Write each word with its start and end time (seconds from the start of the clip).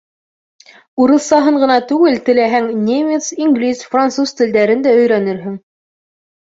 Урыҫ-саһын 1.03 1.59
ғына 1.65 1.75
түгел, 1.93 2.17
теләһәң, 2.31 2.71
немец, 2.89 3.31
инглиз, 3.49 3.87
француз 3.95 4.35
телдәрен 4.43 4.85
дә 4.89 4.97
өйрәнерһең. 5.03 5.65